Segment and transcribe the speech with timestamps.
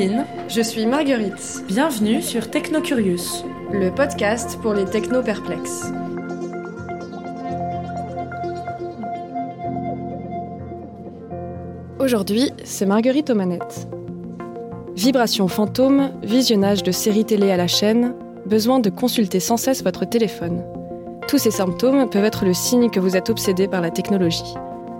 [0.00, 0.24] Pauline.
[0.48, 1.62] Je suis Marguerite.
[1.68, 5.92] Bienvenue sur Technocurious, le podcast pour les techno-perplexes.
[11.98, 13.88] Aujourd'hui, c'est Marguerite aux manettes.
[14.96, 18.14] Vibration fantôme, visionnage de séries télé à la chaîne,
[18.46, 20.64] besoin de consulter sans cesse votre téléphone.
[21.28, 24.54] Tous ces symptômes peuvent être le signe que vous êtes obsédé par la technologie.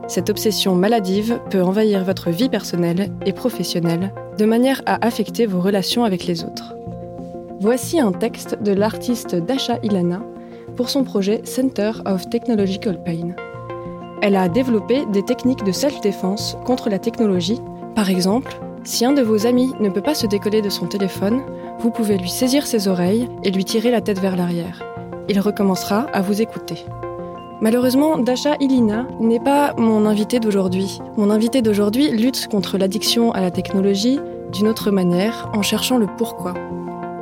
[0.08, 5.60] Cette obsession maladive peut envahir votre vie personnelle et professionnelle de manière à affecter vos
[5.60, 6.74] relations avec les autres.
[7.60, 10.22] Voici un texte de l'artiste Dasha Ilana
[10.76, 13.34] pour son projet Center of Technological Pain.
[14.22, 17.60] Elle a développé des techniques de self-défense contre la technologie.
[17.94, 21.42] Par exemple, si un de vos amis ne peut pas se décoller de son téléphone,
[21.80, 24.82] vous pouvez lui saisir ses oreilles et lui tirer la tête vers l'arrière.
[25.28, 26.86] Il recommencera à vous écouter.
[27.60, 30.98] Malheureusement, Dasha Ilina n'est pas mon invité d'aujourd'hui.
[31.18, 34.18] Mon invité d'aujourd'hui lutte contre l'addiction à la technologie
[34.52, 36.54] d'une autre manière, en cherchant le pourquoi.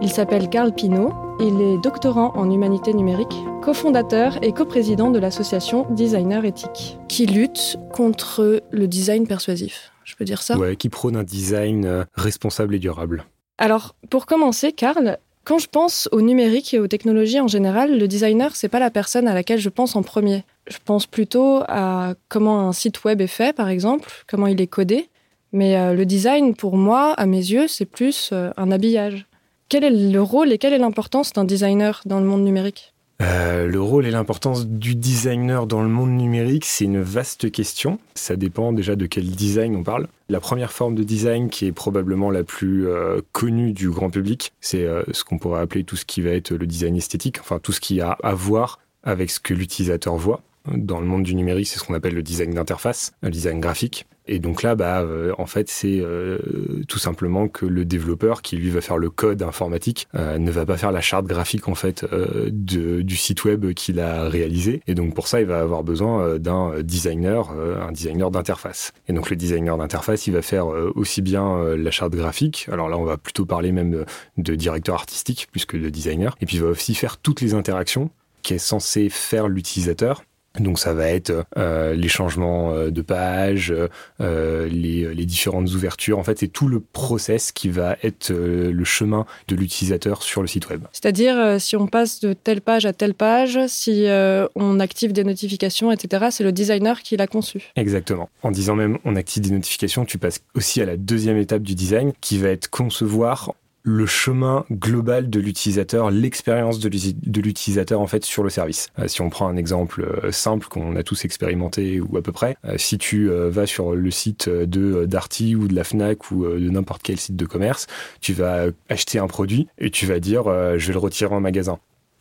[0.00, 5.86] Il s'appelle Carl Pinault, il est doctorant en humanité numérique, cofondateur et coprésident de l'association
[5.90, 9.92] Designer Éthique, qui lutte contre le design persuasif.
[10.04, 10.56] Je peux dire ça?
[10.56, 13.24] Ouais, qui prône un design euh, responsable et durable.
[13.58, 18.08] Alors, pour commencer, Carl, quand je pense au numérique et aux technologies en général, le
[18.08, 20.44] designer, c'est pas la personne à laquelle je pense en premier.
[20.66, 24.66] Je pense plutôt à comment un site web est fait, par exemple, comment il est
[24.66, 25.08] codé.
[25.52, 29.27] Mais euh, le design, pour moi, à mes yeux, c'est plus euh, un habillage.
[29.68, 32.95] Quel est le rôle et quelle est l'importance d'un designer dans le monde numérique?
[33.20, 37.98] Euh, le rôle et l'importance du designer dans le monde numérique, c'est une vaste question.
[38.14, 40.06] Ça dépend déjà de quel design on parle.
[40.28, 42.86] La première forme de design qui est probablement la plus
[43.33, 46.64] connue du grand public, c'est ce qu'on pourrait appeler tout ce qui va être le
[46.64, 50.42] design esthétique, enfin tout ce qui a à voir avec ce que l'utilisateur voit.
[50.67, 54.07] Dans le monde du numérique, c'est ce qu'on appelle le design d'interface, le design graphique.
[54.29, 56.39] Et donc là, bah, euh, en fait, c'est euh,
[56.86, 60.67] tout simplement que le développeur qui lui va faire le code informatique euh, ne va
[60.67, 64.83] pas faire la charte graphique en fait de, du site web qu'il a réalisé.
[64.86, 68.92] Et donc pour ça, il va avoir besoin d'un designer, un designer d'interface.
[69.08, 72.68] Et donc le designer d'interface, il va faire aussi bien la charte graphique.
[72.70, 74.05] Alors là, on va plutôt parler même
[74.36, 76.36] de directeur artistique plus que de designer.
[76.42, 78.11] Et puis il va aussi faire toutes les interactions
[78.42, 80.23] qu'est censé faire l'utilisateur
[80.61, 83.74] donc ça va être euh, les changements euh, de page,
[84.20, 86.19] euh, les, les, différentes ouvertures.
[86.19, 90.42] En fait, c'est tout le process qui va être euh, le chemin de l'utilisateur sur
[90.42, 90.83] le site web.
[90.92, 94.07] C'est-à-dire si on passe de telle page à telle page, si
[94.55, 97.70] on active des notifications, etc., c'est le designer qui l'a conçu.
[97.77, 98.29] Exactement.
[98.42, 101.74] En disant même on active des notifications, tu passes aussi à la deuxième étape du
[101.74, 103.55] design qui va être concevoir
[103.88, 108.90] le chemin global de l'utilisateur, l'expérience de l'utilisateur en fait sur le service.
[108.98, 112.30] Euh, si on prend un exemple euh, simple qu'on a tous expérimenté ou à peu
[112.30, 116.46] près, euh, si tu vas sur le site de Darty ou de la Fnac ou
[116.46, 117.86] de n'importe quel site de commerce,
[118.20, 120.44] tu vas acheter un produit et tu vas dire
[120.76, 121.78] je vais le retirer en magasin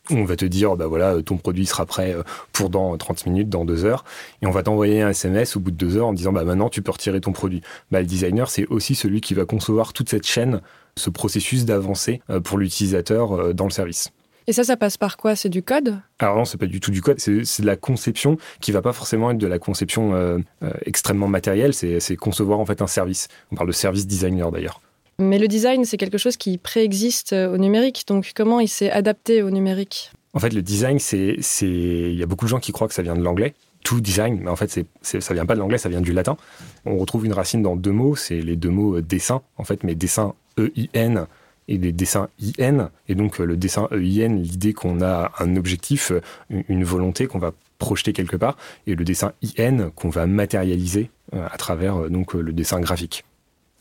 [0.09, 2.15] on va te dire, bah voilà, ton produit sera prêt
[2.53, 4.05] pour dans 30 minutes, dans deux heures,
[4.41, 6.69] et on va t'envoyer un SMS au bout de deux heures en disant, bah maintenant
[6.69, 7.61] tu peux retirer ton produit.
[7.91, 10.61] Bah, le designer, c'est aussi celui qui va concevoir toute cette chaîne,
[10.97, 14.09] ce processus d'avancée pour l'utilisateur dans le service.
[14.49, 15.35] Et ça, ça passe par quoi?
[15.35, 15.99] C'est du code?
[16.19, 18.93] Alors non, c'est pas du tout du code, c'est de la conception qui va pas
[18.93, 23.27] forcément être de la conception euh, euh, extrêmement matérielle, c'est concevoir en fait un service.
[23.51, 24.79] On parle de service designer d'ailleurs.
[25.19, 29.43] Mais le design, c'est quelque chose qui préexiste au numérique, donc comment il s'est adapté
[29.43, 30.11] au numérique?
[30.33, 33.01] En fait, le design, c'est, il y a beaucoup de gens qui croient que ça
[33.01, 33.53] vient de l'anglais.
[33.83, 34.69] Tout design, mais en fait,
[35.01, 36.37] c'est, ça vient pas de l'anglais, ça vient du latin.
[36.85, 39.95] On retrouve une racine dans deux mots, c'est les deux mots dessin, en fait, mais
[39.95, 41.27] dessin E-I-N
[41.67, 42.89] et des dessins IN.
[43.09, 46.11] Et donc le dessin EIN, l'idée qu'on a un objectif,
[46.49, 48.57] une volonté qu'on va projeter quelque part,
[48.87, 53.25] et le dessin IN qu'on va matérialiser à travers donc le dessin graphique.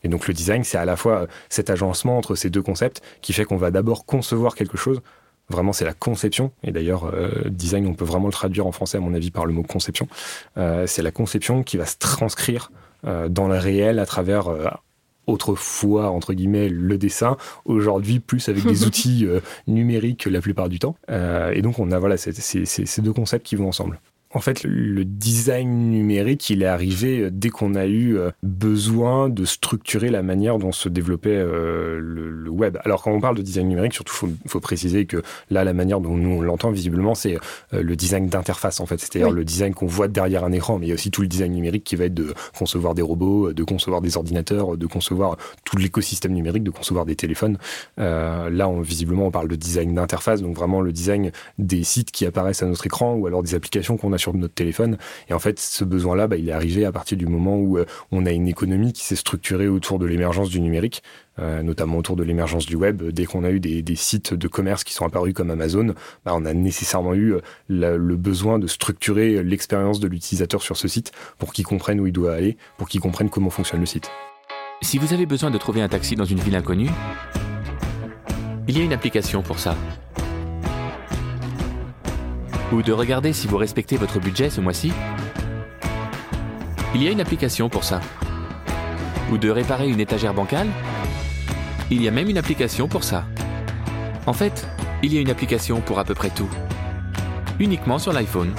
[0.03, 3.33] Et donc le design, c'est à la fois cet agencement entre ces deux concepts qui
[3.33, 5.01] fait qu'on va d'abord concevoir quelque chose.
[5.49, 6.53] Vraiment, c'est la conception.
[6.63, 9.47] Et d'ailleurs, euh, design, on peut vraiment le traduire en français, à mon avis, par
[9.47, 10.09] le mot conception.
[10.59, 12.71] Euh, c'est la conception qui va se transcrire
[13.07, 14.49] euh, dans le réel à travers
[15.27, 20.79] autrefois entre guillemets le dessin, aujourd'hui plus avec des outils euh, numériques la plupart du
[20.79, 20.97] temps.
[21.11, 24.01] Euh, et donc on a voilà ces deux concepts qui vont ensemble.
[24.33, 29.29] En fait, le design numérique, il est arrivé euh, dès qu'on a eu euh, besoin
[29.29, 32.79] de structurer la manière dont se développait euh, le, web.
[32.85, 35.75] Alors, quand on parle de design numérique, surtout, il faut, faut, préciser que là, la
[35.75, 37.39] manière dont nous on l'entend visiblement, c'est
[37.73, 38.99] le design d'interface, en fait.
[38.99, 41.29] C'est-à-dire le design qu'on voit derrière un écran, mais il y a aussi tout le
[41.29, 45.37] design numérique qui va être de concevoir des robots, de concevoir des ordinateurs, de concevoir
[45.65, 47.59] tout l'écosystème numérique, de concevoir des téléphones.
[47.99, 52.11] Euh, là, on, visiblement, on parle de design d'interface, donc vraiment le design des sites
[52.11, 54.99] qui apparaissent à notre écran ou alors des applications qu'on a sur notre téléphone.
[55.29, 57.85] Et en fait, ce besoin-là, bah, il est arrivé à partir du moment où euh,
[58.13, 61.03] on a une économie qui s'est structurée autour de l'émergence du numérique.
[61.39, 63.03] Euh, notamment autour de l'émergence du web.
[63.11, 65.89] Dès qu'on a eu des, sites de commerce qui sont apparus comme Amazon,
[66.25, 67.41] bah, on a nécessairement eu euh,
[67.99, 72.13] le besoin de structurer l'expérience de l'utilisateur sur ce site pour qu'il comprenne où il
[72.15, 74.11] doit aller, pour qu'il comprenne comment fonctionne le site.
[74.81, 76.91] Si vous avez besoin de trouver un taxi dans une ville inconnue,
[78.67, 79.77] il y a une application pour ça
[82.73, 84.93] ou de regarder si vous respectez votre budget ce mois-ci
[86.95, 88.01] Il y a une application pour ça.
[89.31, 90.69] Ou de réparer une étagère bancale
[91.91, 93.25] Il y a même une application pour ça.
[94.27, 94.67] En fait,
[95.03, 96.49] il y a une application pour à peu près tout.
[97.61, 98.53] Uniquement sur l'iPhone.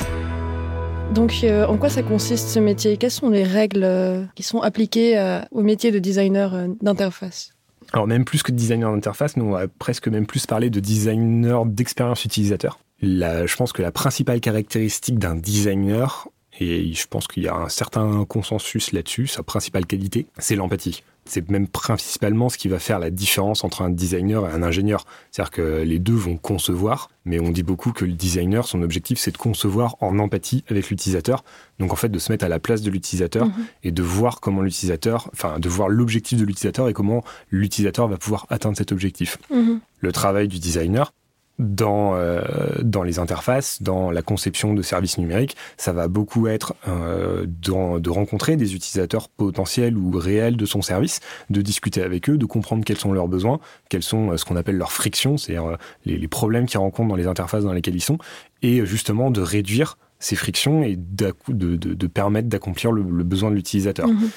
[1.14, 2.98] Donc, euh, en quoi ça consiste ce métier?
[2.98, 7.57] Quelles sont les règles euh, qui sont appliquées euh, au métier de designer d'interface?
[7.94, 10.80] Alors même plus que de designer d'interface, nous on va presque même plus parler de
[10.80, 12.80] designer d'expérience utilisateur.
[13.02, 16.28] Je pense que la principale caractéristique d'un designer,
[16.60, 21.04] et je pense qu'il y a un certain consensus là-dessus, sa principale qualité, c'est l'empathie.
[21.26, 25.06] C'est même principalement ce qui va faire la différence entre un designer et un ingénieur.
[25.30, 29.20] C'est-à-dire que les deux vont concevoir, mais on dit beaucoup que le designer, son objectif,
[29.20, 31.44] c'est de concevoir en empathie avec l'utilisateur.
[31.80, 33.66] Donc en fait, de se mettre à la place de l'utilisateur mhm.
[33.84, 38.18] et de voir comment l'utilisateur, enfin, de voir l'objectif de l'utilisateur et comment l'utilisateur va
[38.18, 39.38] pouvoir atteindre cet objectif.
[39.52, 39.82] Mhm.
[40.00, 41.12] Le travail du designer,
[41.60, 42.42] dans, euh,
[42.82, 48.10] dans les interfaces, dans la conception de services numériques, ça va beaucoup être euh, de,
[48.10, 51.20] rencontrer des utilisateurs potentiels ou réels de son service,
[51.50, 53.60] de discuter avec eux, de comprendre quels sont leurs besoins,
[53.90, 57.16] quels sont euh, ce qu'on appelle leurs frictions, c'est-à-dire les, les, problèmes qu'ils rencontrent dans
[57.16, 58.20] les interfaces dans lesquelles ils sont,
[58.62, 63.56] et justement de réduire ces frictions et de, de, de permettre d'accomplir le, besoin de
[63.56, 64.08] l'utilisateur.
[64.08, 64.30] Mmh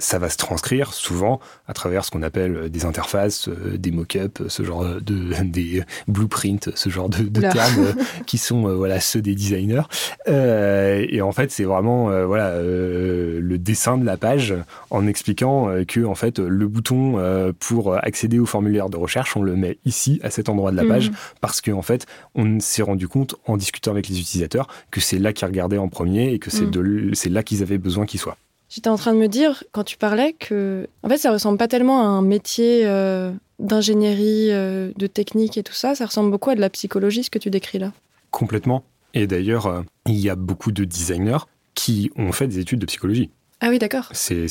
[0.00, 3.90] ça va se transcrire souvent à travers ce qu'on appelle euh, des interfaces, euh, des
[3.90, 7.92] mock-ups, ce genre de des blueprints, ce genre de, de termes euh,
[8.26, 9.82] qui sont voilà ceux des designers.
[10.28, 14.54] Euh, et en fait, c'est vraiment voilà le dessin de la page
[14.90, 17.20] en expliquant que en fait le bouton
[17.58, 20.84] pour accéder au formulaire de recherche, on le met ici à cet endroit de la
[20.84, 21.16] page mhm.
[21.40, 25.18] parce qu'en en fait, on s'est rendu compte en discutant avec les utilisateurs que c'est
[25.18, 27.14] là qu'ils regardaient en premier et que c'est mhm.
[27.14, 28.36] c'est là qu'ils avaient besoin qu'ils soient.
[28.70, 31.66] J'étais en train de me dire, quand tu parlais, que en fait, ça ressemble pas
[31.66, 35.96] tellement à un métier euh, d'ingénierie, euh, de technique et tout ça.
[35.96, 37.92] Ça ressemble beaucoup à de la psychologie, ce que tu décris là.
[38.30, 38.84] Complètement.
[39.12, 42.86] Et d'ailleurs, euh, il y a beaucoup de designers qui ont fait des études de
[42.86, 43.30] psychologie.
[43.60, 44.08] Ah oui, d'accord.
[44.12, 44.46] C'est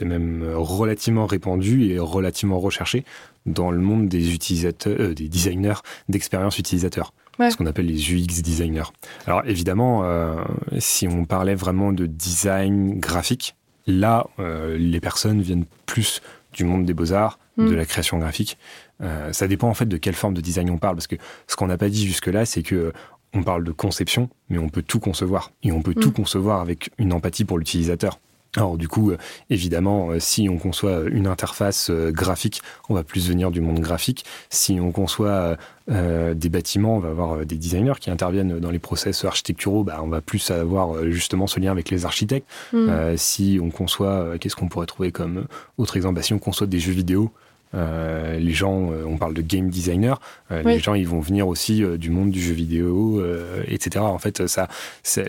[0.00, 3.04] même relativement répandu et relativement recherché
[3.46, 7.14] dans le monde des utilisateurs, des designers d'expérience utilisateur
[7.48, 8.90] ce qu'on appelle les UX designers.
[9.26, 10.36] Alors évidemment, euh,
[10.78, 13.56] si on parlait vraiment de design graphique,
[13.86, 16.20] là, euh, les personnes viennent plus
[16.52, 17.74] du monde des beaux-arts, de mm.
[17.74, 18.58] la création graphique.
[19.02, 21.16] Euh, ça dépend en fait de quelle forme de design on parle, parce que
[21.46, 22.92] ce qu'on n'a pas dit jusque-là, c'est que
[23.32, 25.52] on parle de conception, mais on peut tout concevoir.
[25.62, 26.14] Et on peut tout mm.
[26.14, 28.18] concevoir avec une empathie pour l'utilisateur.
[28.56, 33.04] Alors du coup, euh, évidemment, euh, si on conçoit une interface euh, graphique, on va
[33.04, 34.24] plus venir du monde graphique.
[34.48, 35.56] Si on conçoit
[35.88, 40.06] des bâtiments, on va avoir des designers qui interviennent dans les process architecturaux, bah, on
[40.06, 42.46] va plus avoir justement ce lien avec les architectes.
[42.72, 43.16] Mm.
[43.16, 45.46] si on conçoit, qu'est-ce qu'on pourrait trouver comme
[45.78, 47.32] autre exemple bah, Si on conçoit des jeux vidéo,
[47.74, 51.46] euh, les gens, euh, on parle de game designer, euh, les gens ils vont venir
[51.46, 53.22] aussi du monde du jeu vidéo,
[53.66, 54.04] etc.
[54.04, 54.68] En fait, ça,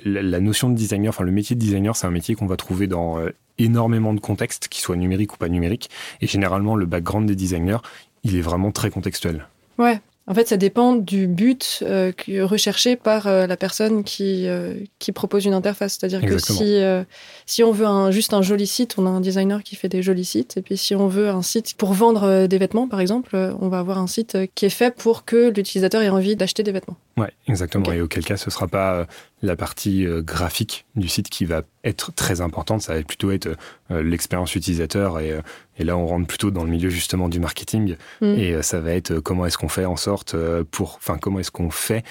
[0.06, 2.88] la notion de designer, enfin le métier de designer, c'est un métier qu'on va trouver
[2.88, 3.18] dans
[3.58, 5.90] énormément de contextes, qu'ils soient numériques ou pas numériques.
[6.22, 7.78] Et généralement, le background des designers,
[8.24, 9.48] il est vraiment très contextuel.
[9.78, 10.00] Ouais,
[10.32, 15.12] en fait, ça dépend du but euh, recherché par euh, la personne qui, euh, qui
[15.12, 15.98] propose une interface.
[16.00, 16.80] C'est-à-dire que si,
[17.46, 20.02] si on veut un, juste un joli site, on a un designer qui fait des
[20.02, 20.56] jolis sites.
[20.56, 23.80] Et puis si on veut un site pour vendre des vêtements, par exemple, on va
[23.80, 26.96] avoir un site qui est fait pour que l'utilisateur ait envie d'acheter des vêtements.
[27.18, 27.92] Ouais, exactement.
[27.92, 29.08] Et auquel cas, ce sera pas
[29.42, 32.84] la partie graphique du site qui va être très importante.
[32.84, 33.50] Ça va plutôt être
[33.90, 35.34] l'expérience utilisateur et
[35.82, 37.96] et là, on rentre plutôt dans le milieu justement du marketing.
[38.22, 38.26] Mm.
[38.38, 41.18] Et euh, ça va être euh, comment est-ce qu'on fait en sorte euh, pour, enfin,
[41.18, 42.04] comment est-ce qu'on fait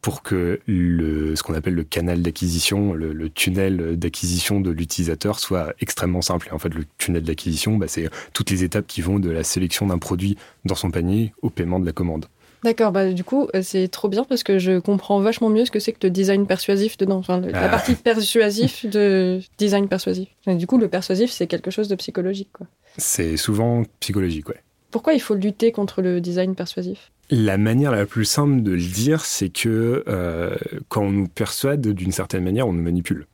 [0.00, 5.74] pour que le, ce qu'on appelle le canal d'acquisition, le, tunnel d'acquisition de l'utilisateur soit
[5.80, 6.48] extrêmement simple.
[6.48, 9.42] Et en fait, le tunnel d'acquisition, bah, c'est toutes les étapes qui vont de la
[9.42, 12.26] sélection d'un produit dans son panier au paiement de la commande.
[12.64, 15.70] D'accord, bah du coup, euh, c'est trop bien parce que je comprends vachement mieux ce
[15.70, 17.18] que c'est que le design persuasif dedans.
[17.18, 17.68] Enfin, le- la Ah.
[17.68, 20.28] partie persuasif de design persuasif.
[20.46, 22.50] Et du coup, le persuasif, c'est quelque chose de psychologique.
[22.52, 22.66] Quoi.
[22.96, 24.60] C'est souvent psychologique, ouais.
[24.90, 27.12] Pourquoi il faut lutter contre le design persuasif?
[27.30, 30.56] La manière la plus simple de le dire, c'est que euh,
[30.88, 33.26] quand on nous persuade, d'une certaine manière, on nous manipule.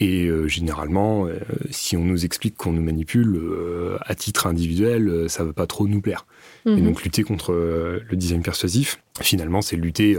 [0.00, 1.40] Et euh, généralement, euh,
[1.70, 5.66] si on nous explique qu'on nous manipule euh, à titre individuel, euh, ça va pas
[5.66, 6.24] trop nous plaire.
[6.66, 6.84] Et Mhm.
[6.84, 10.16] donc lutter contre euh, le design persuasif, finalement, c'est lutter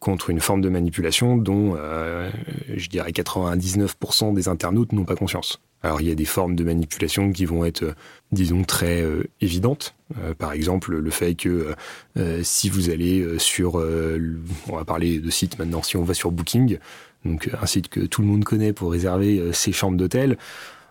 [0.00, 2.30] contre une forme de manipulation dont, euh,
[2.74, 5.60] je dirais, 99% des internautes n'ont pas conscience.
[5.82, 7.94] Alors il y a des formes de manipulation qui vont être,
[8.32, 9.94] disons, très euh, évidentes.
[10.18, 11.74] Euh, par exemple, le fait que
[12.16, 16.14] euh, si vous allez sur, euh, on va parler de site maintenant, si on va
[16.14, 16.78] sur Booking,
[17.24, 20.36] donc euh, un site que tout le monde connaît pour réserver euh, ses chambres d'hôtel,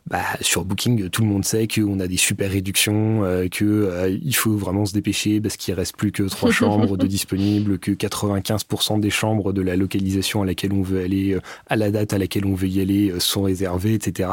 [0.10, 4.10] bah, sur Booking, tout le monde sait qu'on a des super réductions, euh, que euh,
[4.10, 7.92] il faut vraiment se dépêcher parce qu'il reste plus que trois chambres de disponibles, que
[7.92, 12.14] 95% des chambres de la localisation à laquelle on veut aller, euh, à la date
[12.14, 14.30] à laquelle on veut y aller, euh, sont réservées, etc.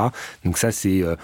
[0.47, 1.15] Donc ça, c'est euh,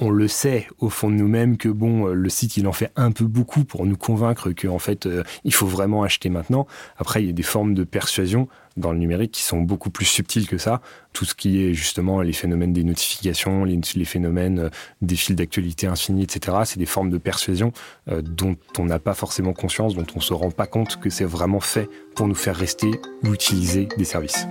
[0.00, 2.92] on le sait au fond de nous-mêmes que bon, euh, le site il en fait
[2.96, 6.66] un peu beaucoup pour nous convaincre que fait euh, il faut vraiment acheter maintenant.
[6.98, 10.04] Après, il y a des formes de persuasion dans le numérique qui sont beaucoup plus
[10.04, 10.82] subtiles que ça.
[11.12, 14.68] Tout ce qui est justement les phénomènes des notifications, les, phénomènes euh,
[15.00, 16.58] des fils d'actualité infinis, etc.
[16.64, 17.72] C'est des formes de persuasion
[18.06, 21.60] dont on n'a pas forcément conscience, dont on se rend pas compte que c'est vraiment
[21.60, 22.90] fait pour nous faire rester
[23.24, 24.46] ou utiliser des services.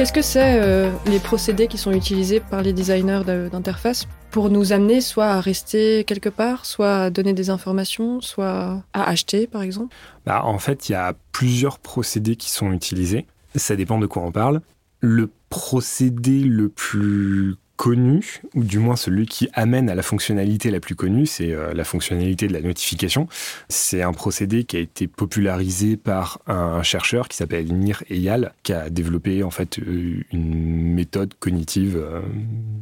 [0.00, 4.48] Qu'est-ce que c'est euh, les procédés qui sont utilisés par les designers de- d'interface pour
[4.48, 9.46] nous amener soit à rester quelque part, soit à donner des informations, soit à acheter
[9.46, 9.94] par exemple?
[10.24, 13.26] Bah, en fait, il y a plusieurs procédés qui sont utilisés.
[13.56, 14.62] Ça dépend de quoi on parle.
[15.00, 20.80] Le procédé le plus connu, ou du moins celui qui amène à la fonctionnalité la
[20.80, 23.26] plus connue, c'est euh, la fonctionnalité de la notification.
[23.70, 28.74] C'est un procédé qui a été popularisé par un chercheur qui s'appelle Nir Eyal, qui
[28.74, 32.20] a développé en fait euh, une méthode cognitive, euh,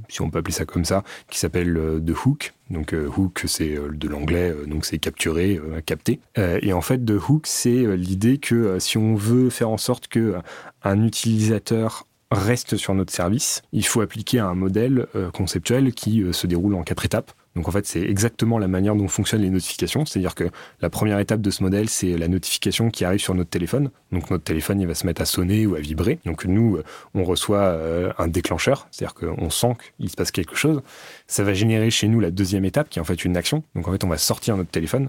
[0.09, 2.55] si on peut appeler ça comme ça, qui s'appelle The Hook.
[2.71, 6.21] Donc hook, c'est de l'anglais, donc c'est capturer, capter.
[6.37, 10.35] Et en fait, The Hook, c'est l'idée que si on veut faire en sorte que
[10.83, 16.33] un utilisateur reste sur notre service, il faut appliquer un modèle euh, conceptuel qui euh,
[16.33, 17.33] se déroule en quatre étapes.
[17.57, 20.05] Donc en fait, c'est exactement la manière dont fonctionnent les notifications.
[20.05, 20.45] C'est-à-dire que
[20.81, 23.91] la première étape de ce modèle, c'est la notification qui arrive sur notre téléphone.
[24.13, 26.19] Donc notre téléphone, il va se mettre à sonner ou à vibrer.
[26.25, 27.79] Donc nous, euh, on reçoit
[28.19, 30.83] un déclencheur, c'est-à-dire qu'on sent qu'il se passe quelque chose.
[31.27, 33.65] Ça va générer chez nous la deuxième étape, qui est en fait une action.
[33.75, 35.09] Donc en fait, on va sortir notre téléphone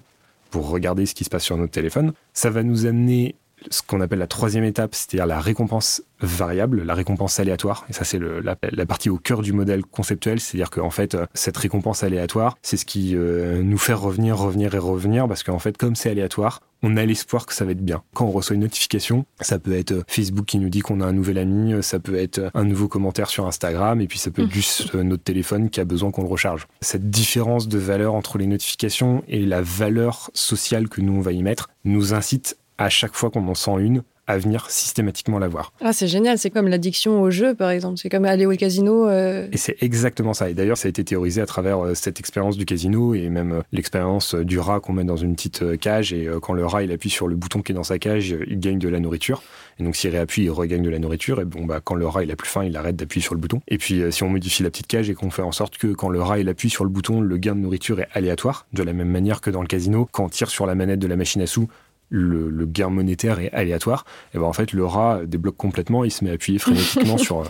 [0.50, 2.14] pour regarder ce qui se passe sur notre téléphone.
[2.34, 3.36] Ça va nous amener
[3.70, 7.86] ce qu'on appelle la troisième étape, c'est-à-dire la récompense variable, la récompense aléatoire.
[7.90, 11.26] Et ça, c'est la, la partie au cœur du modèle conceptuel, c'est-à-dire qu'en fait, euh,
[11.34, 15.60] cette récompense aléatoire, c'est ce qui euh, nous fait revenir, revenir et revenir, parce qu'en
[15.60, 18.04] fait, comme c'est aléatoire, on a l'espoir que ça va être bien.
[18.14, 21.06] Quand on reçoit une notification, ça peut être euh, Facebook qui nous dit qu'on a
[21.06, 24.44] un nouvel ami, ça peut être un nouveau commentaire sur Instagram, et puis ça peut
[24.44, 26.68] être juste euh, notre téléphone qui a besoin qu'on le recharge.
[26.82, 31.32] Cette différence de valeur entre les notifications et la valeur sociale que nous, on va
[31.32, 35.48] y mettre, nous incite à chaque fois qu'on en sent une, à venir systématiquement la
[35.48, 35.74] voir.
[35.82, 39.08] Ah, c'est génial, c'est comme l'addiction au jeu par exemple, c'est comme aller au casino.
[39.10, 40.52] euh, Et c'est exactement ça.
[40.52, 43.54] Et d'ailleurs, ça a été théorisé à travers euh, cette expérience du casino et même
[43.54, 46.14] euh, l'expérience du rat qu'on met dans une petite cage.
[46.14, 48.60] Et quand le rat il appuie sur le bouton qui est dans sa cage, il
[48.60, 49.42] gagne de la nourriture.
[49.80, 51.42] Et donc s'il réappuie, il regagne de la nourriture.
[51.42, 53.42] Et bon, bah quand le rat il a plus faim, il arrête d'appuyer sur le
[53.42, 53.62] bouton.
[53.68, 56.10] Et puis si on modifie la petite cage et qu'on fait en sorte que quand
[56.10, 58.94] le rat il appuie sur le bouton, le gain de nourriture est aléatoire, de la
[58.94, 61.42] même manière que dans le casino, quand on tire sur la manette de la machine
[61.42, 61.68] à sous,
[62.10, 66.12] le, le gain monétaire est aléatoire, et ben en fait le rat débloque complètement, il
[66.12, 67.46] se met à appuyer frénétiquement sur, euh,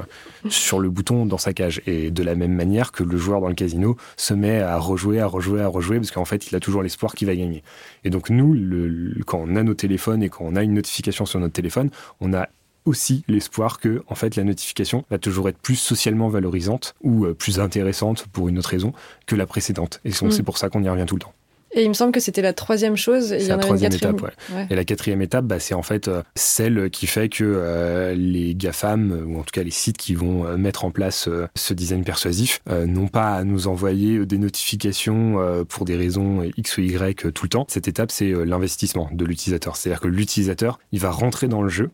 [0.49, 1.81] sur le bouton dans sa cage.
[1.87, 5.19] Et de la même manière que le joueur dans le casino se met à rejouer,
[5.19, 7.63] à rejouer, à rejouer, parce qu'en fait il a toujours l'espoir qu'il va gagner.
[8.03, 10.73] Et donc nous, le- le- quand on a nos téléphones et quand on a une
[10.73, 11.89] notification sur notre téléphone,
[12.19, 12.47] on a
[12.85, 17.33] aussi l'espoir que en fait la notification va toujours être plus socialement valorisante ou euh,
[17.33, 18.93] plus intéressante pour une autre raison
[19.27, 19.99] que la précédente.
[20.05, 20.31] Et c'est Mm.
[20.31, 21.33] c'est pour ça qu'on y revient tout le temps.
[21.71, 23.31] Et il me semble que c'était la troisième chose.
[23.31, 24.15] et il y C'est la en troisième quatrième.
[24.15, 24.55] étape, ouais.
[24.55, 24.67] Ouais.
[24.71, 28.55] Et la quatrième étape, bah, c'est en fait euh, celle qui fait que euh, les
[28.55, 31.73] GAFAM, ou en tout cas les sites qui vont euh, mettre en place euh, ce
[31.75, 35.35] design persuasif, euh, n'ont pas à nous envoyer des notifications
[35.67, 37.65] pour des raisons X ou Y tout le temps.
[37.69, 39.75] Cette étape, c'est l'investissement de l'utilisateur.
[39.75, 41.91] C'est-à-dire que l'utilisateur, il va rentrer dans le jeu,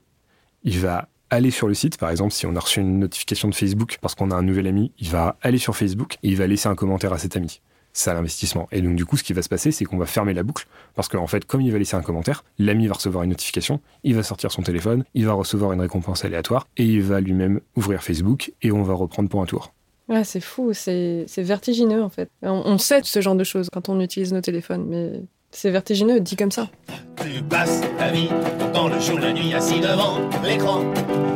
[0.63, 3.55] il va aller sur le site, par exemple, si on a reçu une notification de
[3.55, 6.47] Facebook parce qu'on a un nouvel ami, il va aller sur Facebook et il va
[6.47, 7.61] laisser un commentaire à cet ami.
[7.95, 8.67] C'est ça l'investissement.
[8.73, 10.67] Et donc, du coup, ce qui va se passer, c'est qu'on va fermer la boucle.
[10.95, 14.13] Parce qu'en fait, comme il va laisser un commentaire, l'ami va recevoir une notification, il
[14.15, 18.03] va sortir son téléphone, il va recevoir une récompense aléatoire, et il va lui-même ouvrir
[18.03, 19.71] Facebook, et on va reprendre pour un tour.
[20.09, 22.29] Ouais, c'est fou, c'est vertigineux en fait.
[22.41, 25.21] On, on sait ce genre de choses quand on utilise nos téléphones, mais
[25.51, 26.67] c'est vertigineux, dit comme ça.
[27.15, 28.27] Tu passes ta vie
[28.73, 30.83] dans le jour, la nuit, assis devant l'écran.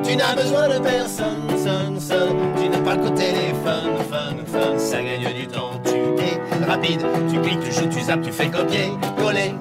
[0.03, 2.35] Tu n'as besoin de personne, son, son.
[2.61, 4.77] Tu n'as pas le téléphone, fun, fun.
[4.77, 5.25] Ça gagne
[6.69, 7.01] rapide.
[7.31, 9.53] Tu cliques, tu joues, tu zappes, tu fais copier, coller.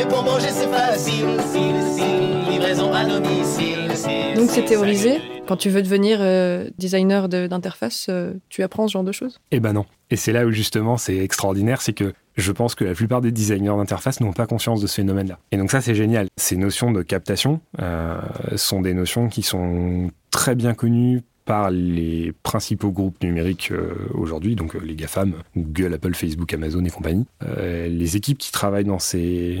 [0.00, 2.50] Et pour manger, c'est facile, facile, facile.
[2.50, 5.18] Livraison à domicile, facile, Donc c'est théorisé.
[5.46, 9.40] Quand tu veux devenir euh, designer de- d'interface, euh, tu apprends ce genre de choses?
[9.50, 9.84] Eh ben non.
[10.10, 13.30] Et c'est là où justement c'est extraordinaire, c'est que je pense que la plupart des
[13.30, 15.38] designers d'interface n'ont pas conscience de ce phénomène-là.
[15.52, 16.28] Et donc ça c'est génial.
[16.36, 18.18] Ces notions de captation euh,
[18.56, 24.56] sont des notions qui sont très bien connues par les principaux groupes numériques euh, aujourd'hui,
[24.56, 27.26] donc euh, les GAFAM, Google, Apple, Facebook, Amazon et compagnie.
[27.42, 29.58] Euh, les équipes qui travaillent dans ces,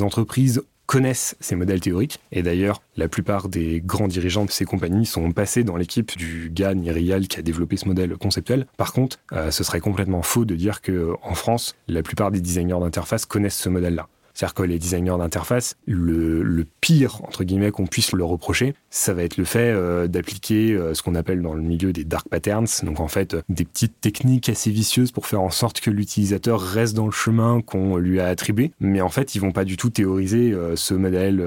[0.00, 2.18] entreprises connaissent ces modèles théoriques.
[2.32, 6.50] Et d'ailleurs, la plupart des grands dirigeants de ces compagnies sont passés dans l'équipe du
[6.50, 8.66] gars Nirial qui a développé ce modèle conceptuel.
[8.78, 9.18] Par contre,
[9.50, 13.58] ce serait complètement faux de dire que en France, la plupart des designers d'interface connaissent
[13.58, 14.08] ce modèle-là.
[14.38, 19.12] C'est-à-dire que les designers d'interface, le, le pire, entre guillemets, qu'on puisse leur reprocher, ça
[19.12, 22.28] va être le fait euh, d'appliquer euh, ce qu'on appelle dans le milieu des dark
[22.28, 25.90] patterns, donc en fait euh, des petites techniques assez vicieuses pour faire en sorte que
[25.90, 29.64] l'utilisateur reste dans le chemin qu'on lui a attribué, mais en fait ils vont pas
[29.64, 31.44] du tout théoriser euh, ce modèle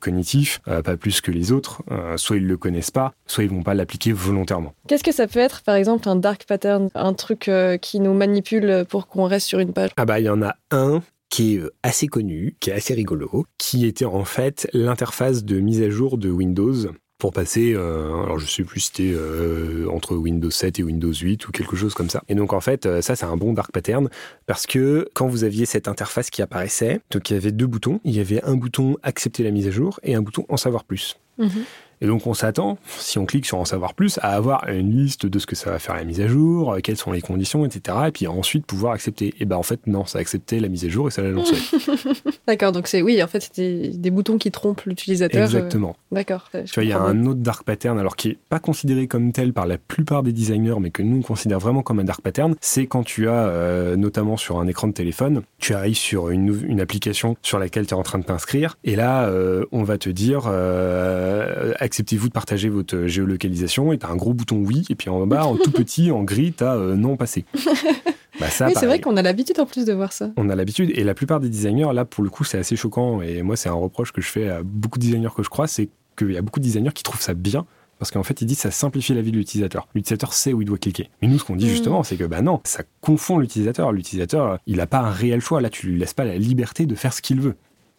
[0.00, 1.82] cognitif, pas plus que les autres,
[2.16, 4.74] soit ils le connaissent pas, soit ils vont pas l'appliquer volontairement.
[4.88, 7.48] Qu'est-ce que ça peut être, par exemple, un dark pattern, un truc
[7.80, 9.90] qui nous manipule pour qu'on reste sur une page?
[9.96, 12.94] Ah bah il y en a un qui est euh, assez connu, qui est assez
[12.94, 16.74] rigolo, qui était en fait l'interface de mise à jour de Windows
[17.18, 21.12] pour passer, euh, alors je sais plus si c'était euh, entre Windows 7 et Windows
[21.12, 22.22] 8 ou quelque chose comme ça.
[22.28, 24.08] Et donc en fait, ça c'est un bon dark pattern
[24.46, 28.00] parce que quand vous aviez cette interface qui apparaissait, donc il y avait deux boutons,
[28.04, 30.84] il y avait un bouton accepter la mise à jour et un bouton en savoir
[30.84, 31.18] plus.
[31.38, 31.64] Mhm.
[32.00, 35.26] Et donc on s'attend, si on clique sur en savoir plus, à avoir une liste
[35.26, 37.64] de ce que ça va faire la mise à jour, euh, quelles sont les conditions,
[37.64, 37.96] etc.
[38.08, 39.34] Et puis ensuite pouvoir accepter.
[39.40, 41.54] Et ben en fait non, ça acceptait la mise à jour et ça l'a lancé.
[42.46, 45.40] D'accord, donc c'est oui, en fait, c'était des boutons qui trompent l'utilisateur.
[45.40, 45.96] euh, Exactement.
[46.12, 46.48] D'accord.
[46.52, 49.06] je Tu vois, il y a un autre dark pattern, alors qui est pas considéré
[49.06, 52.04] comme tel par la plupart des designers, mais que nous on considère vraiment comme un
[52.04, 55.96] dark pattern, c'est quand tu as, euh, notamment sur un écran de téléphone, tu arrives
[55.96, 59.82] sur une, application sur laquelle tu es en train de t'inscrire, et là, euh, on
[59.82, 64.62] va te dire, euh, acceptez-vous de partager votre géolocalisation, et tu as un gros bouton
[64.64, 67.44] oui, et puis en bas, en tout petit, en gris, tu as non passé.
[68.40, 70.30] Bah, ça, oui, c'est vrai qu'on a l'habitude en plus de voir ça.
[70.36, 73.20] On a l'habitude, et la plupart des designers, là, pour le coup, c'est assez choquant,
[73.20, 75.66] et moi, c'est un reproche que je fais à beaucoup de designers que je crois,
[75.66, 77.66] c'est qu'il y a beaucoup de designers qui trouvent ça bien,
[77.98, 79.88] parce qu'en fait, ils disent que ça simplifie la vie de l'utilisateur.
[79.92, 81.10] L'utilisateur sait où il doit cliquer.
[81.20, 81.70] Mais nous, ce qu'on dit Mm.
[81.70, 83.90] justement, c'est que bah non, ça confond l'utilisateur.
[83.90, 85.60] L'utilisateur, il n'a pas un réel choix.
[85.60, 87.56] Là, tu lui laisses pas la liberté de faire ce qu'il veut.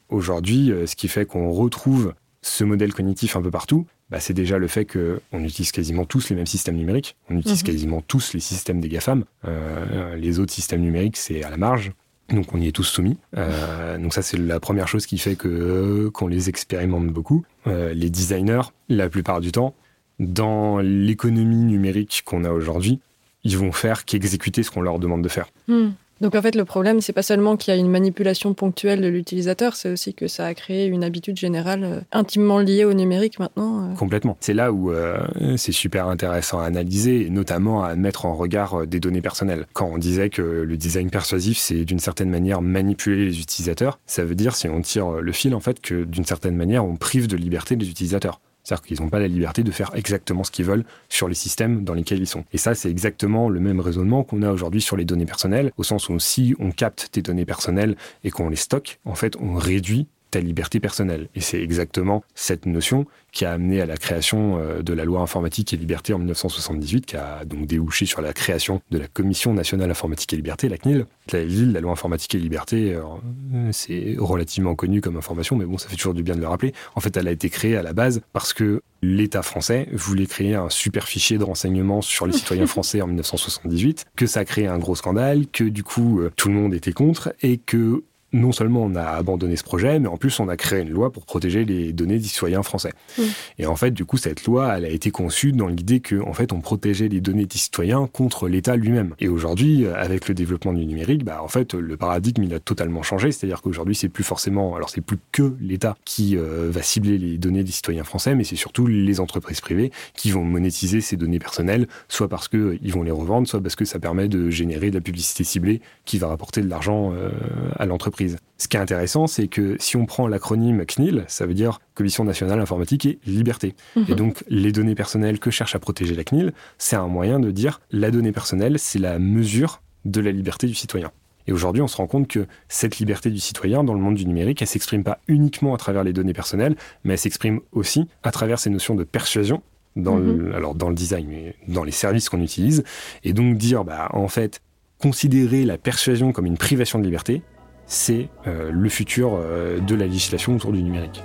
[0.07, 4.33] Aujourd'hui, euh, ce qui fait qu'on retrouve ce modèle cognitif un peu partout, bah, c'est
[4.33, 7.15] déjà le fait qu'on utilise quasiment tous les mêmes systèmes numériques.
[7.29, 7.65] On utilise Mhm.
[7.67, 9.25] quasiment tous les systèmes des GAFAM.
[9.45, 11.91] Euh, les autres systèmes numériques, c'est à la marge.
[12.29, 13.17] Donc on y est tous soumis.
[13.37, 17.43] Euh, donc ça c'est la première chose qui fait que qu'on les expérimente beaucoup.
[17.67, 19.73] Euh, les designers, la plupart du temps,
[20.19, 22.99] dans l'économie numérique qu'on a aujourd'hui,
[23.43, 25.49] ils vont faire qu'exécuter ce qu'on leur demande de faire.
[25.67, 25.89] Hmm.
[26.21, 29.07] Donc en fait, le problème, c'est pas seulement qu'il y a une manipulation ponctuelle de
[29.07, 33.39] l'utilisateur, c'est aussi que ça a créé une habitude générale euh, intimement liée au numérique
[33.39, 33.91] maintenant.
[33.91, 33.95] euh.
[33.95, 34.37] Complètement.
[34.41, 35.17] C'est là où euh,
[35.57, 39.65] c'est super intéressant à analyser, notamment à mettre en regard des données personnelles.
[39.73, 44.23] Quand on disait que le design persuasif, c'est d'une certaine manière manipuler les utilisateurs, ça
[44.23, 47.27] veut dire, si on tire le fil, en fait, que d'une certaine manière, on prive
[47.27, 48.41] de liberté les utilisateurs.
[48.69, 51.83] C'est-à-dire qu'ils n'ont pas la liberté de faire exactement ce qu'ils veulent sur les systèmes
[51.83, 52.45] dans lesquels ils sont.
[52.53, 55.83] Et ça, c'est exactement le même raisonnement qu'on a aujourd'hui sur les données personnelles, au
[55.83, 59.55] sens où si on capte tes données personnelles et qu'on les stocke, en fait, on
[59.55, 61.27] réduit ta liberté personnelle.
[61.35, 65.21] Et c'est exactement cette notion qui a amené à la création euh, de la loi
[65.21, 69.53] informatique et liberté en 1978, qui a donc débouché sur la création de la Commission
[69.53, 71.05] nationale informatique et liberté, la CNIL.
[71.31, 75.89] La, la loi informatique et liberté, euh, c'est relativement connu comme information, mais bon, ça
[75.89, 76.73] fait toujours du bien de le rappeler.
[76.95, 80.55] En fait, elle a été créée à la base parce que l'État français voulait créer
[80.55, 84.67] un super fichier de renseignement sur les citoyens français en 1978, que ça a créé
[84.67, 88.51] un gros scandale, que du coup euh, tout le monde était contre et que non
[88.51, 91.25] seulement on a abandonné ce projet, mais en plus on a créé une loi pour
[91.25, 92.91] protéger les données des citoyens français.
[93.17, 93.23] Mm.
[93.59, 96.33] Et en fait, du coup, cette loi, elle a été conçue dans l'idée que, en
[96.33, 99.15] fait, on protégeait les données des citoyens contre l'État lui-même.
[99.19, 103.03] Et aujourd'hui, avec le développement du numérique, bah, en fait, le paradigme, il a totalement
[103.03, 103.31] changé.
[103.31, 107.37] C'est-à-dire qu'aujourd'hui, c'est plus forcément, alors c'est plus que l'État qui euh, va cibler les
[107.37, 111.39] données des citoyens français, mais c'est surtout les entreprises privées qui vont monétiser ces données
[111.39, 114.89] personnelles, soit parce que ils vont les revendre, soit parce que ça permet de générer
[114.89, 117.29] de la publicité ciblée qui va rapporter de l'argent euh,
[117.77, 118.18] à l'entreprise.
[118.57, 122.23] Ce qui est intéressant, c'est que si on prend l'acronyme CNIL, ça veut dire Commission
[122.23, 123.75] nationale informatique et liberté.
[123.95, 124.05] Mhm.
[124.09, 127.51] Et donc, les données personnelles que cherche à protéger la CNIL, c'est un moyen de
[127.51, 131.11] dire la donnée personnelle, c'est la mesure de la liberté du citoyen.
[131.47, 134.25] Et aujourd'hui, on se rend compte que cette liberté du citoyen dans le monde du
[134.25, 138.31] numérique, elle s'exprime pas uniquement à travers les données personnelles, mais elle s'exprime aussi à
[138.31, 139.63] travers ces notions de persuasion
[139.95, 142.83] dans, le, alors dans le design, mais dans les services qu'on utilise.
[143.23, 144.61] Et donc dire, bah, en fait,
[144.99, 147.41] considérer la persuasion comme une privation de liberté,
[147.89, 151.21] c'est euh, le futur euh, de la législation autour du numérique.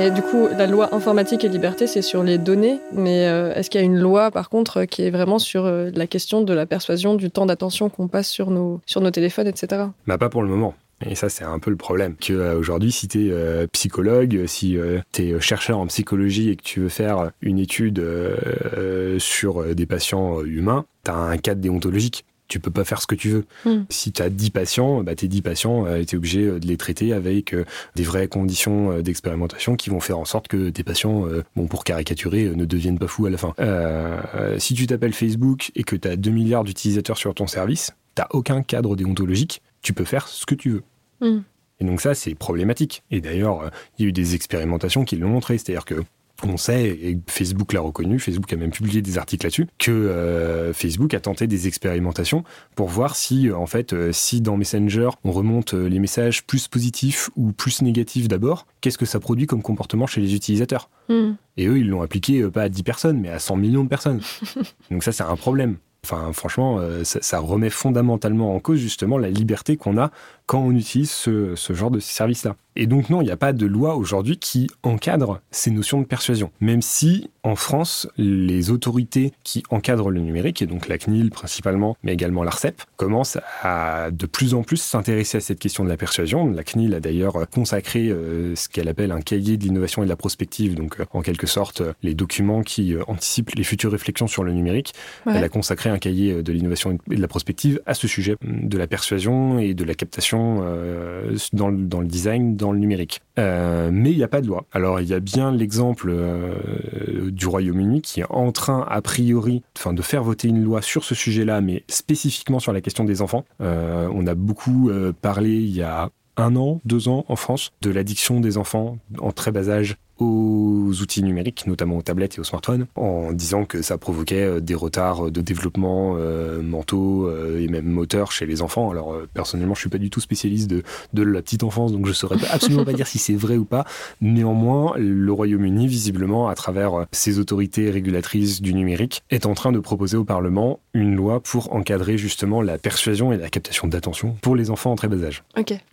[0.00, 2.80] Et du coup, la loi informatique et liberté, c'est sur les données.
[2.94, 5.90] Mais euh, est-ce qu'il y a une loi, par contre, qui est vraiment sur euh,
[5.94, 9.46] la question de la persuasion, du temps d'attention qu'on passe sur nos, sur nos téléphones,
[9.46, 9.82] etc.
[10.06, 10.72] Bah pas pour le moment.
[11.04, 12.16] Et ça, c'est un peu le problème.
[12.16, 14.78] Que euh, aujourd'hui, si tu es psychologue, si
[15.12, 19.74] tu es chercheur en psychologie et que tu veux faire une étude euh, sur euh,
[19.74, 22.24] des patients humains, tu as un cadre déontologique.
[22.50, 23.46] Tu peux pas faire ce que tu veux.
[23.64, 23.84] Mm.
[23.88, 26.76] Si tu as 10 patients, bah, tes 10 patients, tu es obligé euh, de les
[26.76, 30.82] traiter avec euh, des vraies conditions euh, d'expérimentation qui vont faire en sorte que tes
[30.82, 33.54] patients, euh, bon, pour caricaturer, euh, ne deviennent pas fous à la fin.
[33.60, 37.46] Euh, euh, si tu t'appelles Facebook et que tu as 2 milliards d'utilisateurs sur ton
[37.46, 40.82] service, t'as aucun cadre déontologique, tu peux faire ce que tu veux.
[41.20, 41.40] Mm.
[41.80, 43.02] Et donc ça, c'est problématique.
[43.10, 45.56] Et d'ailleurs, euh, il y a eu des expérimentations qui l'ont montré.
[45.56, 46.02] C'est-à-dire que
[46.46, 50.72] on sait, et Facebook l'a reconnu, Facebook a même publié des articles là-dessus, que euh,
[50.72, 55.10] Facebook a tenté des expérimentations pour voir si, euh, en fait, euh, si dans Messenger,
[55.24, 59.62] on remonte les messages plus positifs ou plus négatifs d'abord, qu'est-ce que ça produit comme
[59.62, 61.32] comportement chez les utilisateurs Mm.
[61.56, 64.20] Et eux, ils l'ont appliqué pas à 10 personnes, mais à 100 millions de personnes.
[64.90, 65.76] Donc ça, c'est un problème.
[66.04, 70.10] Enfin, franchement, ça, ça remet fondamentalement en cause justement la liberté qu'on a
[70.50, 72.56] quand on utilise ce, ce genre de service-là.
[72.76, 76.06] Et donc non, il n'y a pas de loi aujourd'hui qui encadre ces notions de
[76.06, 76.50] persuasion.
[76.60, 81.96] Même si, en France, les autorités qui encadrent le numérique, et donc la CNIL principalement,
[82.02, 85.96] mais également l'ARCEP, commencent à de plus en plus s'intéresser à cette question de la
[85.96, 86.48] persuasion.
[86.50, 90.10] La CNIL a d'ailleurs consacré euh, ce qu'elle appelle un cahier de l'innovation et de
[90.10, 93.92] la prospective, donc euh, en quelque sorte euh, les documents qui euh, anticipent les futures
[93.92, 94.94] réflexions sur le numérique.
[95.26, 95.32] Ouais.
[95.36, 98.78] Elle a consacré un cahier de l'innovation et de la prospective à ce sujet, de
[98.78, 103.20] la persuasion et de la captation euh, dans, le, design, dans le numérique.
[103.38, 104.64] Euh, mais il n'y a pas de loi.
[104.72, 109.62] Alors il y a bien l'exemple euh, du Royaume-Uni qui est en train, a priori,
[109.76, 113.22] enfin, de faire voter une loi sur ce sujet-là, mais spécifiquement sur la question des
[113.22, 113.44] enfants.
[113.60, 114.90] On a beaucoup
[115.22, 119.32] parlé il y a un an, deux ans en France, de l'addiction des enfants en
[119.32, 123.82] très bas âge aux outils numériques, notamment aux tablettes et aux smartphones, en disant que
[123.82, 128.62] ça provoquait euh, des retards de développement euh, mentaux euh, et même moteurs chez les
[128.62, 128.90] enfants.
[128.90, 132.06] Alors euh, personnellement, je suis pas du tout spécialiste de, de la petite enfance, donc
[132.06, 133.84] je saurais pas- absolument pas dire si c'est vrai ou pas.
[134.20, 139.78] Néanmoins, le Royaume-Uni, visiblement, à travers ses autorités régulatrices du numérique, est en train de
[139.80, 144.56] proposer au Parlement une loi pour encadrer justement la persuasion et la captation d'attention pour
[144.56, 145.42] les enfants en très bas âge.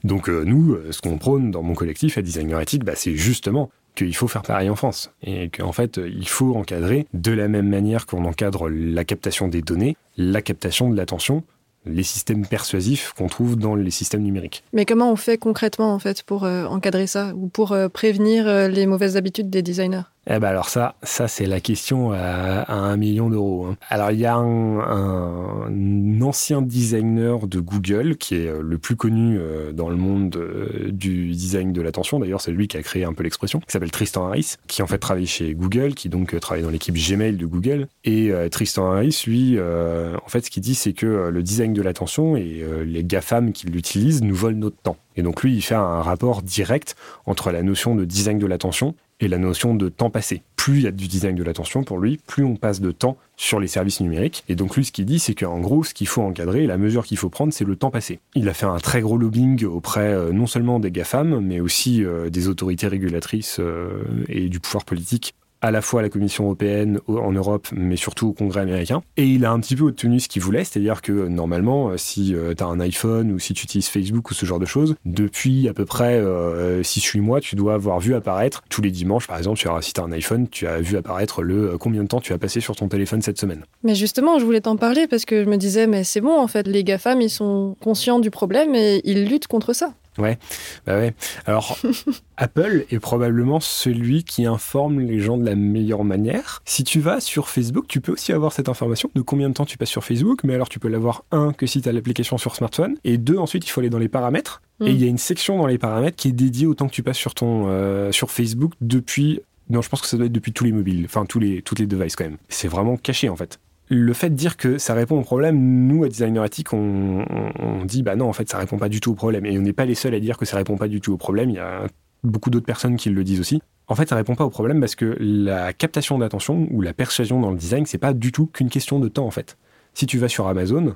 [0.03, 4.15] Donc nous, ce qu'on prône dans mon collectif à Designer Éthique, bah, c'est justement qu'il
[4.15, 5.11] faut faire pareil en France.
[5.23, 9.61] Et qu'en fait, il faut encadrer de la même manière qu'on encadre la captation des
[9.61, 11.43] données, la captation de l'attention,
[11.85, 14.63] les systèmes persuasifs qu'on trouve dans les systèmes numériques.
[14.73, 18.47] Mais comment on fait concrètement en fait pour euh, encadrer ça ou pour euh, prévenir
[18.47, 20.03] euh, les mauvaises habitudes des designers?
[20.29, 23.67] Eh ben alors ça, ça c'est la question à, un million d'euros.
[23.67, 23.77] hein.
[23.89, 29.37] Alors il y a un, ancien designer de Google qui est euh, le plus connu
[29.39, 32.19] euh, dans le monde euh, du design de l'attention.
[32.19, 33.59] D'ailleurs, c'est lui qui a créé un peu l'expression.
[33.61, 36.95] Qui s'appelle Tristan Harris, qui en fait travaille chez Google, qui donc travaille dans l'équipe
[36.95, 37.87] Gmail de Google.
[38.03, 42.35] Et Tristan Harris, lui, en fait, ce qu'il dit, c'est que le design de l'attention
[42.35, 44.97] et les GAFAM qui l'utilisent nous volent notre temps.
[45.15, 48.95] Et donc lui, il fait un rapport direct entre la notion de design de l'attention
[49.19, 50.41] et la notion de temps passé.
[50.55, 53.17] Plus il y a du design de l'attention pour lui, plus on passe de temps
[53.37, 54.43] sur les services numériques.
[54.49, 57.05] Et donc lui, ce qu'il dit, c'est qu'en gros, ce qu'il faut encadrer, la mesure
[57.05, 58.19] qu'il faut prendre, c'est le temps passé.
[58.35, 62.03] Il a fait un très gros lobbying auprès euh, non seulement des GAFAM, mais aussi
[62.03, 66.45] euh, des autorités régulatrices euh, et du pouvoir politique à la fois à la Commission
[66.45, 69.01] européenne en Europe, mais surtout au Congrès américain.
[69.17, 71.97] Et il a un petit peu obtenu ce qu'il voulait, c'est-à-dire que euh, normalement, euh,
[71.97, 74.95] si tu as un iPhone ou si tu utilises Facebook ou ce genre de choses,
[75.05, 79.37] depuis à peu près 6-8 mois, tu dois avoir vu apparaître tous les dimanches, par
[79.37, 82.19] exemple, si tu as un iPhone, tu as vu apparaître le euh, combien de temps
[82.19, 83.63] tu as passé sur ton téléphone cette semaine.
[83.83, 86.47] Mais justement, je voulais t'en parler parce que je me disais, mais c'est bon en
[86.47, 89.93] fait, les GAFAM ils sont conscients du problème et ils luttent contre ça.
[90.17, 90.37] Ouais,
[90.85, 91.13] bah ouais.
[91.45, 91.77] Alors,
[92.37, 96.61] Apple est probablement celui qui informe les gens de la meilleure manière.
[96.65, 99.65] Si tu vas sur Facebook, tu peux aussi avoir cette information de combien de temps
[99.65, 102.37] tu passes sur Facebook, mais alors tu peux l'avoir, un, que si tu as l'application
[102.37, 104.61] sur smartphone, et deux, ensuite, il faut aller dans les paramètres.
[104.79, 104.87] Mm.
[104.87, 106.93] Et il y a une section dans les paramètres qui est dédiée au temps que
[106.93, 109.41] tu passes sur, ton, euh, sur Facebook depuis...
[109.69, 111.79] Non, je pense que ça doit être depuis tous les mobiles, enfin tous les, toutes
[111.79, 112.37] les devices quand même.
[112.47, 116.03] C'est vraiment caché en fait le fait de dire que ça répond au problème, nous,
[116.03, 118.99] à Designer Ethic, on, on, on dit bah non, en fait, ça répond pas du
[118.99, 119.45] tout au problème.
[119.45, 121.17] Et on n'est pas les seuls à dire que ça répond pas du tout au
[121.17, 121.49] problème.
[121.49, 121.87] Il y a
[122.23, 123.61] beaucoup d'autres personnes qui le disent aussi.
[123.87, 127.39] En fait, ça répond pas au problème parce que la captation d'attention ou la persuasion
[127.39, 129.57] dans le design, c'est pas du tout qu'une question de temps, en fait.
[129.93, 130.95] Si tu vas sur Amazon,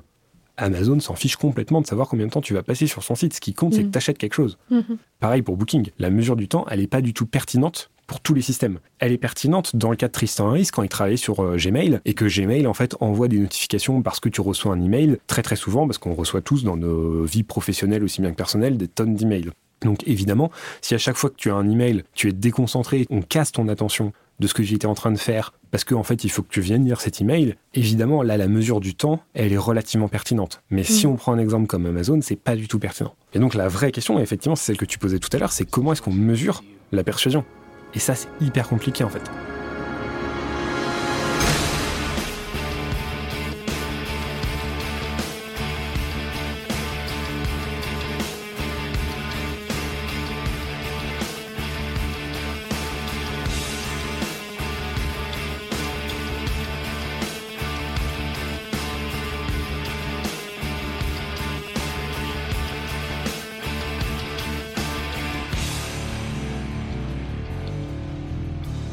[0.58, 3.32] Amazon s'en fiche complètement de savoir combien de temps tu vas passer sur son site.
[3.32, 3.86] Ce qui compte, c'est Mm.
[3.86, 4.58] que tu achètes quelque chose.
[4.70, 4.98] Mhm.
[5.18, 5.88] Pareil pour Booking.
[5.98, 8.78] La mesure du temps, elle n'est pas du tout pertinente pour tous les systèmes.
[8.98, 12.00] Elle est pertinente dans le cas de Tristan Harris quand il travaillait sur euh, Gmail
[12.04, 15.40] et que Gmail en fait envoie des notifications parce que tu reçois un email très
[15.40, 18.86] très souvent parce qu'on reçoit tous dans nos vies professionnelles aussi bien que personnelles des
[18.86, 19.48] tonnes d'emails.
[19.80, 20.50] Donc évidemment,
[20.82, 23.66] si à chaque fois que tu as un email, tu es déconcentré, on casse ton
[23.68, 26.42] attention de ce que j'étais en train de faire parce qu'en en fait il faut
[26.42, 30.08] que tu viennes lire cet email, évidemment là la mesure du temps elle est relativement
[30.08, 30.60] pertinente.
[30.68, 31.14] Mais si Mhm.
[31.14, 33.14] on prend un exemple comme Amazon, c'est pas du tout pertinent.
[33.32, 35.64] Et donc la vraie question, effectivement, c'est celle que tu posais tout à l'heure, c'est
[35.64, 37.42] comment est-ce qu'on mesure la persuasion?
[37.94, 39.30] Et ça c'est hyper compliqué en fait.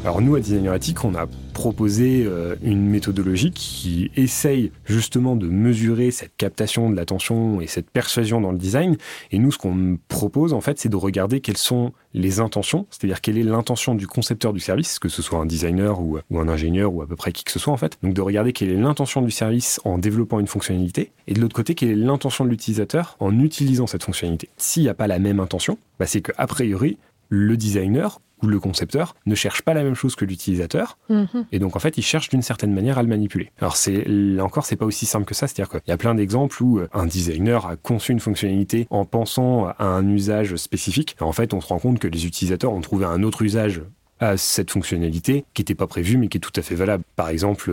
[0.10, 5.48] Alors nous, à Designer Ethic, on a proposé euh, une méthodologie qui essaye justement de
[5.48, 8.98] mesurer cette captation de l'attention et cette persuasion dans le design.
[9.32, 13.22] Et nous, ce qu'on propose, en fait, c'est de regarder quelles sont les intentions, c'est-à-dire
[13.22, 16.48] quelle est l'intention du concepteur du service, que ce soit un designer ou, ou un
[16.48, 18.00] ingénieur ou à peu près qui que ce soit, en fait.
[18.02, 21.56] Donc de regarder quelle est l'intention du service en développant une fonctionnalité, et de l'autre
[21.56, 24.50] côté, quelle est l'intention de l'utilisateur en utilisant cette fonctionnalité.
[24.58, 26.98] S'il n'y a pas la même intention, bah, c'est qu'a priori,
[27.30, 31.46] le designer ou le concepteur ne cherche pas la même chose que l'utilisateur, Mhm.
[31.52, 33.52] et donc en fait il cherche d'une certaine manière à le manipuler.
[33.60, 36.16] Alors c'est là encore c'est pas aussi simple que ça, c'est-à-dire qu'il y a plein
[36.16, 41.16] d'exemples où euh, un designer a conçu une fonctionnalité en pensant à un usage spécifique,
[41.20, 43.82] en fait on se rend compte que les utilisateurs ont trouvé un autre usage
[44.20, 47.04] à cette fonctionnalité qui n'était pas prévue mais qui est tout à fait valable.
[47.16, 47.72] Par exemple,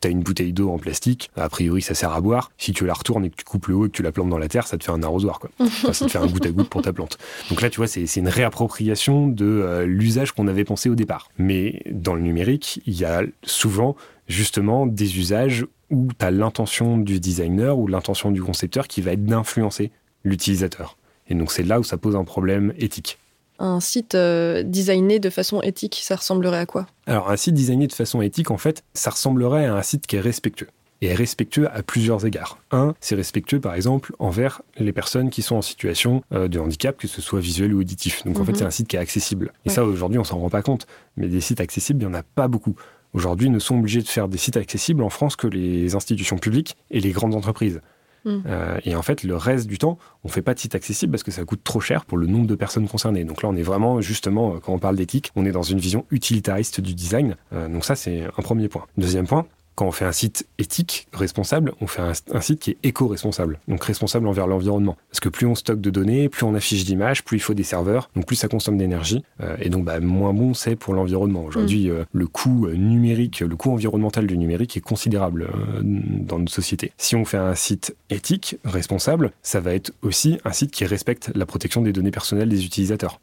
[0.00, 2.50] tu as une bouteille d'eau en plastique, a priori ça sert à boire.
[2.58, 4.30] Si tu la retournes et que tu coupes le haut et que tu la plantes
[4.30, 5.38] dans la terre, ça te fait un arrosoir.
[5.38, 5.50] Quoi.
[5.60, 7.18] Enfin, ça te fait un goutte à goutte pour ta plante.
[7.50, 10.94] Donc là, tu vois, c'est c'est une réappropriation de euh, l'usage qu'on avait pensé au
[10.94, 11.28] départ.
[11.38, 13.94] Mais dans le numérique, il y a souvent
[14.28, 19.12] justement des usages où tu as l'intention du designer ou l'intention du concepteur qui va
[19.12, 19.90] être d'influencer
[20.24, 20.96] l'utilisateur.
[21.28, 23.18] Et donc c'est là où ça pose un problème éthique.
[23.58, 26.86] Un site euh, designé de façon éthique, ça ressemblerait à quoi?
[27.06, 30.16] Alors un site designé de façon éthique, en fait, ça ressemblerait à un site qui
[30.16, 30.68] est respectueux.
[31.02, 32.58] Et est respectueux à plusieurs égards.
[32.70, 36.96] Un, c'est respectueux par exemple envers les personnes qui sont en situation euh, de handicap,
[36.96, 38.24] que ce soit visuel ou auditif.
[38.24, 38.46] Donc en Mhm.
[38.46, 39.52] fait, c'est un site qui est accessible.
[39.66, 39.74] Et Ouais.
[39.74, 40.86] ça, aujourd'hui, on s'en rend pas compte.
[41.18, 42.76] Mais des sites accessibles, il n'y en a pas beaucoup.
[43.12, 46.76] Aujourd'hui, ne sont obligés de faire des sites accessibles en France que les institutions publiques
[46.90, 47.80] et les grandes entreprises.
[48.26, 48.42] Mm.
[48.46, 51.22] Euh, et en fait, le reste du temps, on fait pas de site accessible parce
[51.22, 53.24] que ça coûte trop cher pour le nombre de personnes concernées.
[53.24, 55.78] Donc là, on est vraiment, justement, euh, quand on parle d'éthique, on est dans une
[55.78, 57.36] vision utilitariste du design.
[57.54, 58.84] Euh, donc ça, c'est un premier point.
[58.98, 62.70] Deuxième point, Quand on fait un site éthique, responsable, on fait un, un site qui
[62.72, 64.96] est éco-responsable, donc responsable envers l'environnement.
[65.10, 67.62] Parce que plus on stocke de données, plus on affiche d'images, plus il faut des
[67.62, 71.44] serveurs, donc plus ça consomme d'énergie, euh, et donc bah, moins bon c'est pour l'environnement.
[71.44, 76.38] Aujourd'hui, euh, le coût euh, numérique, le coût environnemental du numérique est considérable euh, dans
[76.38, 76.92] notre société.
[76.96, 81.30] Si on fait un site éthique, responsable, ça va être aussi un site qui respecte
[81.34, 83.20] la protection des données personnelles des utilisateurs.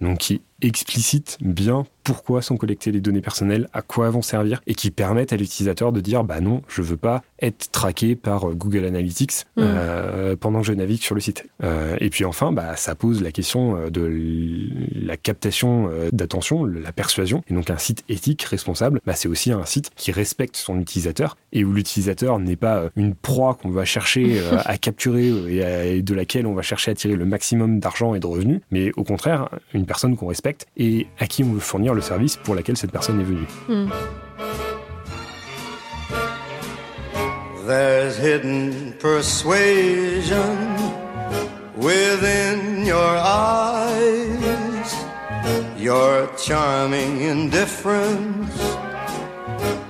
[0.00, 4.60] Donc qui explicite bien pourquoi sont collectées les données personnelles, à quoi elles vont servir,
[4.68, 8.48] et qui permettent à l'utilisateur de dire bah non, je veux pas être traqué par
[8.48, 9.60] euh, Google Analytics Mm.
[9.62, 11.46] euh, pendant que je navigue sur le site.
[11.64, 14.08] Euh, et puis enfin, bah, ça pose la question de
[14.94, 17.42] la captation d'attention, la persuasion.
[17.50, 21.36] Et donc un site éthique, responsable, bah, c'est aussi un site qui respecte son utilisateur
[21.52, 26.02] et où l'utilisateur n'est pas une proie qu'on va chercher à capturer et, à- et
[26.02, 29.02] de laquelle on va chercher à tirer le maximum d'argent et de revenus, mais au
[29.04, 30.45] contraire, une personne qu'on respecte
[30.76, 33.46] et à qui on veut fournir le service pour laquelle cette personne est venue.
[33.68, 33.88] Hmm.
[37.66, 40.56] There's hidden persuasion
[41.76, 44.94] within your eyes.
[45.76, 48.54] Your charming indifference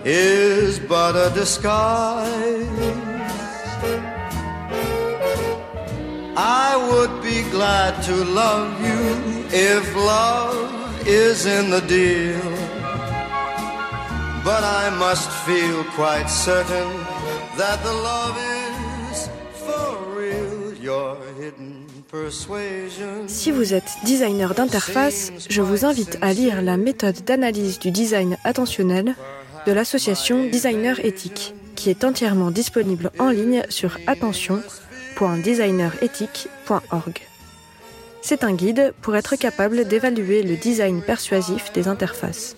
[0.05, 3.16] is but a disguise.
[6.39, 10.69] I would be glad to love you if love
[11.07, 12.43] is in the deal.
[14.45, 16.89] But I must feel quite certain
[17.57, 18.37] that the love
[19.11, 19.31] is
[19.65, 20.75] for real.
[20.75, 23.27] Your hidden persuasion.
[23.29, 28.37] Si vous êtes designer d'interface, je vous invite à lire la méthode d'analyse du design
[28.45, 29.15] attentionnel
[29.67, 33.97] de l'association Designer Éthique, qui est entièrement disponible en ligne sur
[35.17, 37.21] attention.designerethique.org.
[38.23, 42.57] C'est un guide pour être capable d'évaluer le design persuasif des interfaces.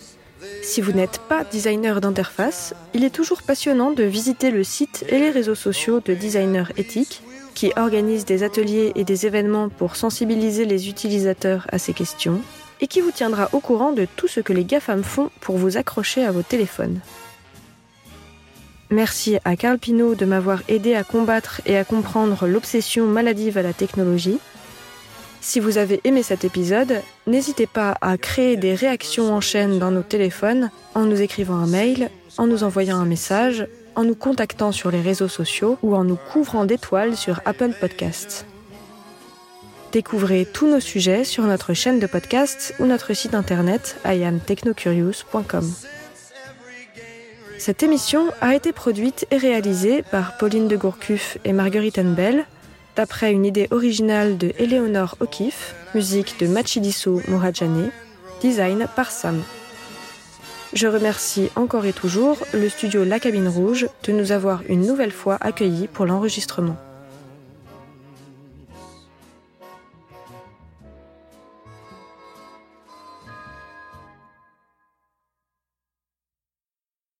[0.62, 5.18] Si vous n'êtes pas designer d'interface, il est toujours passionnant de visiter le site et
[5.18, 7.23] les réseaux sociaux de Designer Éthique
[7.55, 12.40] qui organise des ateliers et des événements pour sensibiliser les utilisateurs à ces questions
[12.81, 15.77] et qui vous tiendra au courant de tout ce que les GAFAM font pour vous
[15.77, 17.01] accrocher à vos téléphones.
[18.90, 23.62] Merci à Carl Pinault de m'avoir aidé à combattre et à comprendre l'obsession maladive à
[23.62, 24.38] la technologie.
[25.40, 29.90] Si vous avez aimé cet épisode, n'hésitez pas à créer des réactions en chaîne dans
[29.90, 34.72] nos téléphones en nous écrivant un mail, en nous envoyant un message, en nous contactant
[34.72, 38.46] sur les réseaux sociaux ou en nous couvrant d'étoiles sur Apple Podcasts.
[39.92, 45.98] Découvrez tous nos sujets sur notre chaîne de podcast ou notre site internet iamtechnocurious.com.
[47.59, 52.47] Cette émission a été produite et réalisée par Pauline de Gourcuff et Marguerite Bell,
[52.94, 57.90] d'après une idée originale de Eleonore O'Keeffe, musique de Machidiso Mourajane,
[58.40, 59.42] design par Sam.
[60.73, 65.12] Je remercie encore et toujours le studio La Cabine Rouge de nous avoir une nouvelle
[65.12, 66.77] fois accueillis pour l'enregistrement.